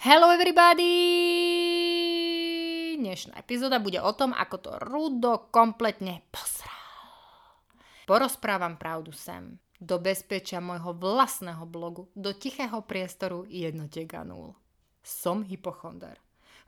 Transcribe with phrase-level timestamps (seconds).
[0.00, 0.96] Hello everybody!
[2.96, 6.72] Dnešná epizóda bude o tom, ako to Rudo kompletne posral.
[8.08, 9.60] Porozprávam pravdu sem.
[9.76, 14.56] Do bezpečia môjho vlastného blogu, do tichého priestoru jednotiek a nul.
[15.04, 16.16] Som hypochonder.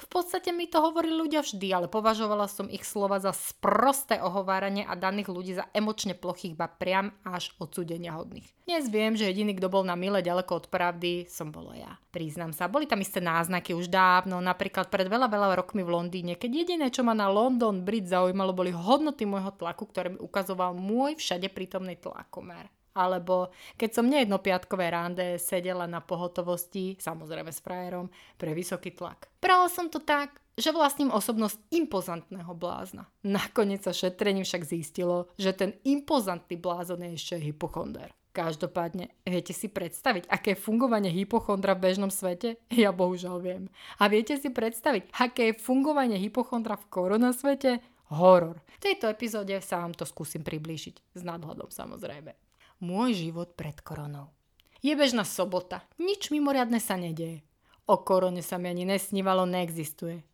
[0.00, 4.88] V podstate mi to hovorili ľudia vždy, ale považovala som ich slova za sprosté ohováranie
[4.88, 8.48] a daných ľudí za emočne plochých, ba priam až odsudenia hodných.
[8.64, 12.00] Dnes viem, že jediný, kto bol na mile ďaleko od pravdy, som bolo ja.
[12.16, 16.32] Priznám sa, boli tam isté náznaky už dávno, napríklad pred veľa, veľa rokmi v Londýne,
[16.40, 20.72] keď jediné, čo ma na London Bridge zaujímalo, boli hodnoty môjho tlaku, ktoré mi ukazoval
[20.72, 22.72] môj všade prítomný tlakomer.
[22.94, 29.30] Alebo keď som nejednopiatkové rande sedela na pohotovosti, samozrejme s frajerom, pre vysoký tlak.
[29.38, 33.08] Brala som to tak, že vlastním osobnosť impozantného blázna.
[33.24, 38.12] Nakoniec sa šetrením však zistilo, že ten impozantný blázon je ešte hypochonder.
[38.30, 42.62] Každopádne, viete si predstaviť, aké je fungovanie hypochondra v bežnom svete?
[42.70, 43.66] Ja bohužiaľ viem.
[43.98, 47.82] A viete si predstaviť, aké je fungovanie hypochondra v korona svete?
[48.14, 48.62] Horor.
[48.78, 51.18] V tejto epizóde sa vám to skúsim priblížiť.
[51.18, 52.49] S nadhľadom samozrejme
[52.80, 54.32] môj život pred koronou.
[54.80, 57.44] Je bežná sobota, nič mimoriadne sa nedeje.
[57.84, 60.24] O korone sa mi ani nesnívalo, neexistuje.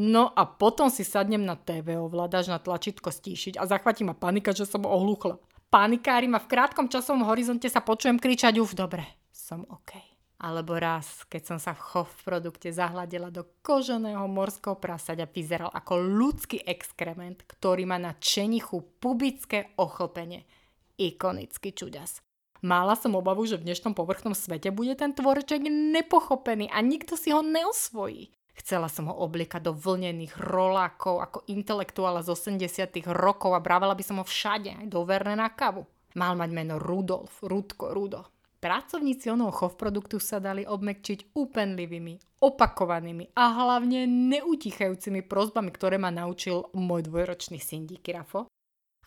[0.00, 4.56] No a potom si sadnem na TV, ovládaš na tlačítko stíšiť a zachvatí ma panika,
[4.56, 5.36] že som ohluchla.
[5.68, 10.00] Panikári ma v krátkom časovom horizonte sa počujem kričať už dobre, som OK.
[10.40, 15.68] Alebo raz, keď som sa v chov v produkte zahľadila do koženého morského prasaďa, vyzeral
[15.68, 20.46] ako ľudský exkrement, ktorý má na čenichu pubické ochlpenie–
[21.00, 22.20] ikonický čudas.
[22.60, 27.32] Mála som obavu, že v dnešnom povrchnom svete bude ten tvorček nepochopený a nikto si
[27.32, 28.28] ho neosvojí.
[28.52, 34.04] Chcela som ho oblikať do vlnených rolákov ako intelektuála z 80 rokov a brávela by
[34.04, 35.88] som ho všade, aj do verne na kavu.
[36.20, 38.28] Mal mať meno Rudolf, Rudko, Rudo.
[38.60, 46.12] Pracovníci onoho chov produktu sa dali obmekčiť úpenlivými, opakovanými a hlavne neutichajúcimi prozbami, ktoré ma
[46.12, 48.52] naučil môj dvojročný syn Rafo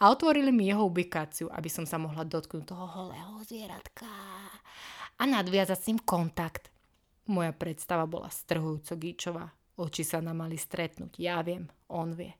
[0.01, 4.09] a otvorili mi jeho ubikáciu, aby som sa mohla dotknúť toho holého zvieratka
[5.17, 6.73] a nadviazať s ním kontakt.
[7.29, 9.47] Moja predstava bola strhujúco gíčová.
[9.79, 11.17] Oči sa nám mali stretnúť.
[11.17, 12.33] Ja viem, on vie.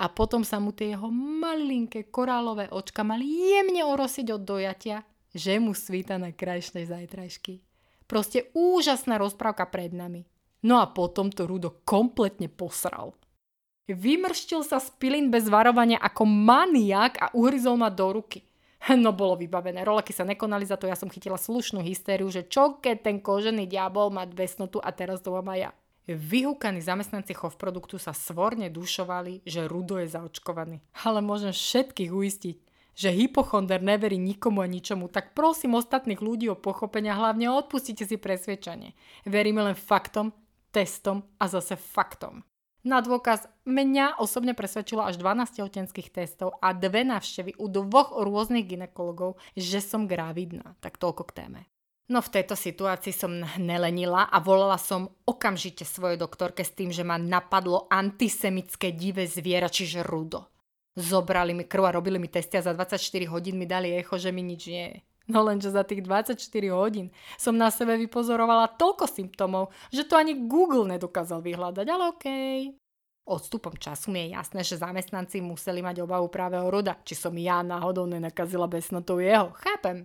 [0.00, 5.58] A potom sa mu tie jeho malinké korálové očka mali jemne orosiť od dojatia, že
[5.58, 7.62] mu svíta na krajšnej zajtrajšky.
[8.06, 10.26] Proste úžasná rozprávka pred nami.
[10.64, 13.12] No a potom to Rudo kompletne posral.
[13.84, 18.40] Vymrštil sa z pilín bez varovania ako maniak a uhryzol ma do ruky.
[19.00, 22.80] No bolo vybavené, roleky sa nekonali za to, ja som chytila slušnú hystériu, že čo
[22.84, 25.70] keď ten kožený diabol má besnotu a teraz to mám aj ja.
[26.04, 30.84] Vyhúkaní zamestnanci chov produktu sa svorne dušovali, že Rudo je zaočkovaný.
[31.00, 32.56] Ale môžem všetkých uistiť,
[32.92, 38.04] že hypochonder neverí nikomu a ničomu, tak prosím ostatných ľudí o pochopenie a hlavne odpustite
[38.04, 38.92] si presvedčanie.
[39.24, 40.36] Veríme len faktom,
[40.76, 42.44] testom a zase faktom.
[42.84, 48.68] Na dôkaz mňa osobne presvedčilo až 12 tehotenských testov a dve návštevy u dvoch rôznych
[48.68, 50.76] ginekologov, že som gravidná.
[50.84, 51.60] Tak toľko k téme.
[52.12, 57.00] No v tejto situácii som nelenila a volala som okamžite svojej doktorke s tým, že
[57.00, 60.52] ma napadlo antisemické divé zviera, čiže rudo.
[60.92, 63.00] Zobrali mi krv a robili mi testy a za 24
[63.32, 64.98] hodín mi dali echo, že mi nič nie je.
[65.24, 66.36] No lenže za tých 24
[66.68, 67.08] hodín
[67.40, 72.58] som na sebe vypozorovala toľko symptómov, že to ani Google nedokázal vyhľadať, ale okej.
[72.76, 72.82] Okay.
[73.24, 77.32] Odstupom času mi je jasné, že zamestnanci museli mať obavu práve o Ruda, či som
[77.40, 79.48] ja náhodou nenakazila besnotou jeho.
[79.56, 80.04] Chápem.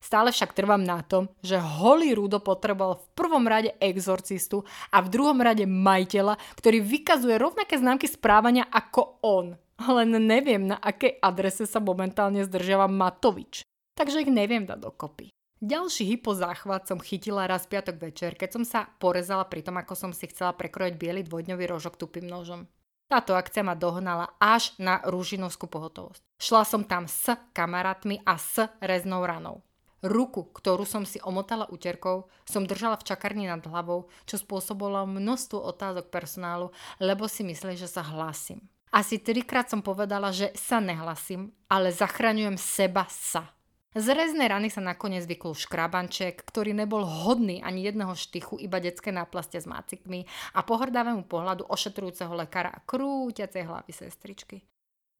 [0.00, 5.12] Stále však trvám na tom, že holý Rudo potreboval v prvom rade exorcistu a v
[5.12, 9.60] druhom rade majiteľa, ktorý vykazuje rovnaké známky správania ako on.
[9.76, 13.64] Len neviem, na akej adrese sa momentálne zdržiava Matovič
[13.98, 15.30] takže ich neviem dať dokopy.
[15.64, 20.10] Ďalší hypozáchvat som chytila raz piatok večer, keď som sa porezala pri tom, ako som
[20.12, 22.68] si chcela prekrojiť biely dvojdňový rožok tupým nožom.
[23.08, 26.20] Táto akcia ma dohnala až na Rúžinovskú pohotovosť.
[26.36, 29.64] Šla som tam s kamarátmi a s reznou ranou.
[30.04, 35.56] Ruku, ktorú som si omotala uterkou, som držala v čakarni nad hlavou, čo spôsobilo množstvo
[35.56, 38.60] otázok personálu, lebo si mysleli, že sa hlasím.
[38.92, 43.48] Asi trikrát som povedala, že sa nehlasím, ale zachraňujem seba sa.
[43.94, 49.14] Z reznej rany sa nakoniec vykol škrabanček, ktorý nebol hodný ani jedného štychu, iba detské
[49.14, 54.66] náplaste s mácikmi a pohrdavému pohľadu ošetrujúceho lekára a krúťacej hlavy sestričky.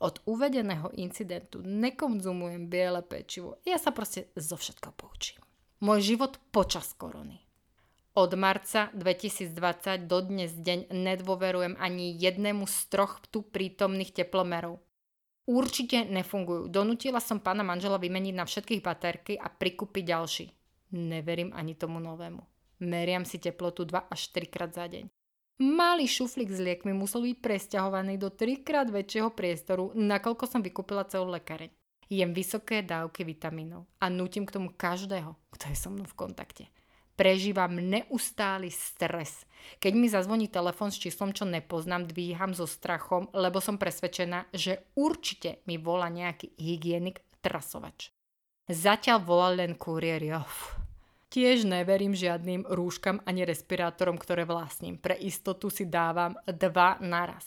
[0.02, 3.62] Od uvedeného incidentu nekonzumujem biele pečivo.
[3.62, 5.38] Ja sa proste zo všetko poučím.
[5.78, 7.38] Môj život počas korony.
[8.18, 14.82] Od marca 2020 do dnes deň nedôverujem ani jednému z troch tu prítomných teplomerov.
[15.44, 16.72] Určite nefungujú.
[16.72, 20.46] Donutila som pána manžela vymeniť na všetkých baterky a prikúpiť ďalší.
[20.96, 22.40] Neverím ani tomu novému.
[22.80, 25.04] Meriam si teplotu 2 až 3 krát za deň.
[25.62, 31.30] Malý šuflík s liekmi musel byť presťahovaný do trikrát väčšieho priestoru, nakoľko som vykúpila celú
[31.30, 31.70] lekareň.
[32.10, 36.66] Jem vysoké dávky vitamínov a nutím k tomu každého, kto je so mnou v kontakte.
[37.14, 39.46] Prežívam neustály stres.
[39.78, 44.90] Keď mi zazvoní telefon s číslom, čo nepoznám, dvíham so strachom, lebo som presvedčená, že
[44.98, 48.10] určite mi volá nejaký hygienik trasovač.
[48.66, 50.42] Zatiaľ volal len kuriér,
[51.34, 55.02] Tiež neverím žiadnym rúškam ani respirátorom, ktoré vlastním.
[55.02, 57.42] Pre istotu si dávam dva naraz.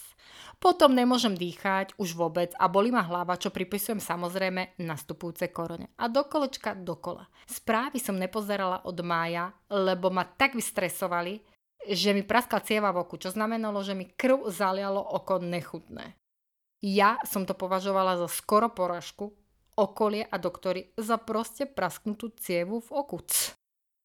[0.59, 5.87] Potom nemôžem dýchať už vôbec a bolí ma hlava, čo pripisujem samozrejme nastupujúce korone.
[5.95, 7.31] A do kolečka dokola.
[7.47, 11.39] Správy som nepozerala od mája, lebo ma tak vystresovali,
[11.87, 16.11] že mi praskla cieva v oku, čo znamenalo, že mi krv zalialo oko nechutné.
[16.83, 19.31] Ja som to považovala za skoro poražku,
[19.79, 23.23] okolie a doktory za proste prasknutú cievu v oku.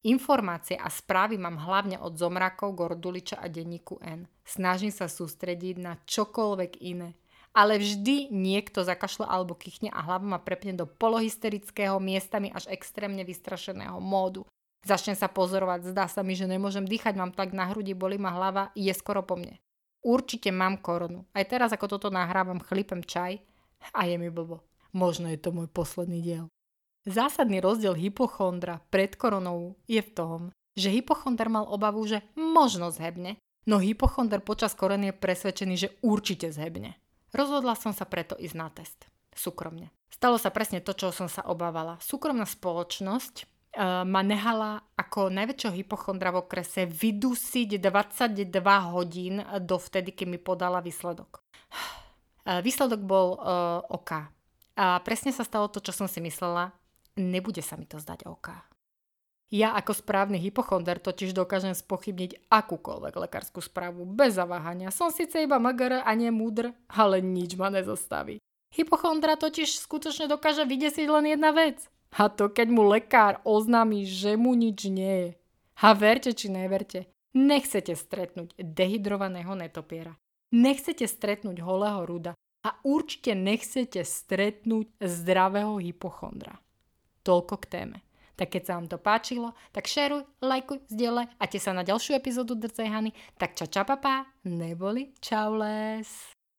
[0.03, 4.27] Informácie a správy mám hlavne od Zomrakov, Gorduliča a denníku N.
[4.43, 7.15] Snažím sa sústrediť na čokoľvek iné.
[7.55, 13.23] Ale vždy niekto zakašle alebo kichne a hlava ma prepne do polohysterického, miestami až extrémne
[13.23, 14.43] vystrašeného módu.
[14.83, 18.35] Začnem sa pozorovať, zdá sa mi, že nemôžem dýchať, mám tak na hrudi, boli ma
[18.35, 19.63] hlava, je skoro po mne.
[20.03, 21.31] Určite mám koronu.
[21.31, 23.39] Aj teraz, ako toto nahrávam, chlipem čaj
[23.95, 24.67] a je mi blbo.
[24.91, 26.51] Možno je to môj posledný diel.
[27.03, 30.41] Zásadný rozdiel hypochondra pred koronou je v tom,
[30.79, 36.55] že hypochondr mal obavu, že možno zhebne, no hypochondr počas korony je presvedčený, že určite
[36.55, 36.95] zhebne.
[37.35, 39.11] Rozhodla som sa preto ísť na test.
[39.35, 39.91] Súkromne.
[40.15, 41.99] Stalo sa presne to, čo som sa obávala.
[41.99, 43.45] Súkromná spoločnosť e,
[44.07, 48.63] ma nehala ako najväčšieho hypochondra v okrese vydusiť 22
[48.95, 51.43] hodín do vtedy, keď mi podala výsledok.
[52.47, 53.39] E, výsledok bol e,
[53.91, 54.11] OK.
[54.79, 56.71] A presne sa stalo to, čo som si myslela
[57.17, 58.65] nebude sa mi to zdať oka.
[59.53, 64.89] Ja ako správny hypochonder totiž dokážem spochybniť akúkoľvek lekárskú správu bez zaváhania.
[64.89, 68.41] Som síce iba magar a nie múdr, ale nič ma nezostaví.
[68.73, 71.85] Hypochondra totiž skutočne dokáže vydesiť len jedna vec.
[72.17, 75.31] A to keď mu lekár oznámi, že mu nič nie je.
[75.85, 80.17] A verte či neverte, nechcete stretnúť dehydrovaného netopiera.
[80.53, 82.33] Nechcete stretnúť holého ruda
[82.65, 86.57] a určite nechcete stretnúť zdravého hypochondra.
[87.23, 87.99] Toľko k téme.
[88.35, 92.19] Tak keď sa vám to páčilo, tak šeruj, lajkuj, zdieľaj a te sa na ďalšiu
[92.19, 93.11] epizódu Drcej Hany.
[93.39, 96.09] Tak ča ča papá, neboli čau les.